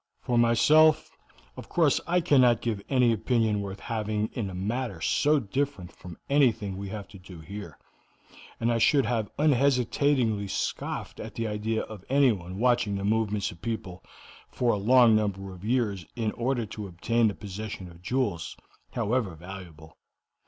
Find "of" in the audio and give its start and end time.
1.55-1.69, 11.83-12.03, 13.51-13.61, 15.53-15.63, 17.87-18.01